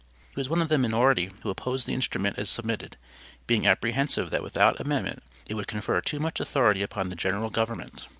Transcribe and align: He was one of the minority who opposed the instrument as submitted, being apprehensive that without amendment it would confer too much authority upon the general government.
He 0.33 0.39
was 0.39 0.49
one 0.49 0.63
of 0.63 0.67
the 0.69 0.79
minority 0.79 1.31
who 1.43 1.51
opposed 1.51 1.85
the 1.85 1.93
instrument 1.93 2.39
as 2.39 2.49
submitted, 2.49 2.97
being 3.45 3.67
apprehensive 3.67 4.31
that 4.31 4.41
without 4.41 4.79
amendment 4.79 5.21
it 5.45 5.53
would 5.53 5.67
confer 5.67 6.01
too 6.01 6.19
much 6.19 6.39
authority 6.39 6.81
upon 6.81 7.09
the 7.09 7.15
general 7.15 7.51
government. 7.51 8.07